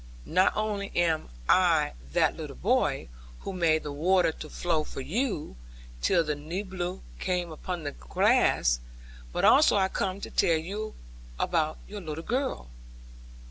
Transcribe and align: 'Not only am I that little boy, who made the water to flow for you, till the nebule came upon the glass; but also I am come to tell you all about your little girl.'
'Not 0.25 0.57
only 0.57 0.91
am 0.95 1.29
I 1.47 1.93
that 2.13 2.35
little 2.35 2.55
boy, 2.55 3.07
who 3.41 3.53
made 3.53 3.83
the 3.83 3.91
water 3.91 4.31
to 4.31 4.49
flow 4.49 4.83
for 4.83 4.99
you, 5.01 5.55
till 6.01 6.23
the 6.23 6.33
nebule 6.33 7.03
came 7.19 7.51
upon 7.51 7.83
the 7.83 7.91
glass; 7.91 8.79
but 9.31 9.45
also 9.45 9.75
I 9.75 9.83
am 9.85 9.89
come 9.91 10.19
to 10.21 10.31
tell 10.31 10.57
you 10.57 10.95
all 10.95 10.95
about 11.45 11.77
your 11.87 12.01
little 12.01 12.23
girl.' 12.23 12.67